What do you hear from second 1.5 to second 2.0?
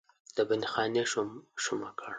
شومه